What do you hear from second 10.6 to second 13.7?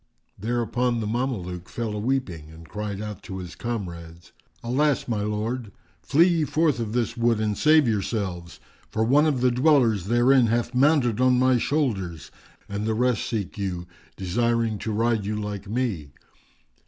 mounted on my shoulders, and the rest seek